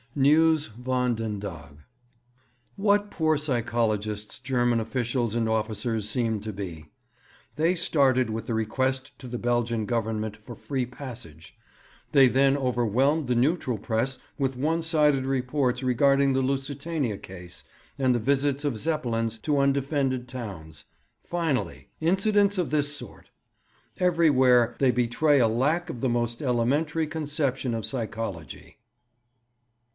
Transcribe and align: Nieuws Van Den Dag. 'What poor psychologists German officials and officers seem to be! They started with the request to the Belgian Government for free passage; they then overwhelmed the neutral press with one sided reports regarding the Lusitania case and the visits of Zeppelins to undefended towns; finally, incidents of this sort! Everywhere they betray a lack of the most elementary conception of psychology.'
Nieuws 0.15 0.65
Van 0.67 1.13
Den 1.15 1.39
Dag. 1.39 1.77
'What 2.75 3.11
poor 3.11 3.37
psychologists 3.37 4.39
German 4.39 4.81
officials 4.81 5.35
and 5.35 5.47
officers 5.47 6.09
seem 6.09 6.41
to 6.41 6.51
be! 6.51 6.87
They 7.55 7.75
started 7.75 8.29
with 8.29 8.47
the 8.47 8.55
request 8.55 9.17
to 9.19 9.27
the 9.27 9.37
Belgian 9.37 9.85
Government 9.85 10.35
for 10.35 10.53
free 10.55 10.85
passage; 10.85 11.55
they 12.13 12.27
then 12.27 12.57
overwhelmed 12.57 13.27
the 13.27 13.35
neutral 13.35 13.77
press 13.77 14.17
with 14.39 14.57
one 14.57 14.81
sided 14.81 15.25
reports 15.25 15.81
regarding 15.83 16.33
the 16.33 16.41
Lusitania 16.41 17.17
case 17.17 17.63
and 17.97 18.13
the 18.13 18.19
visits 18.19 18.65
of 18.65 18.77
Zeppelins 18.79 19.37
to 19.37 19.59
undefended 19.59 20.27
towns; 20.27 20.83
finally, 21.23 21.89
incidents 22.01 22.57
of 22.57 22.71
this 22.71 22.93
sort! 22.93 23.29
Everywhere 23.97 24.75
they 24.79 24.91
betray 24.91 25.39
a 25.39 25.47
lack 25.47 25.89
of 25.91 26.01
the 26.01 26.09
most 26.09 26.41
elementary 26.41 27.05
conception 27.07 27.75
of 27.75 27.85
psychology.' 27.85 28.77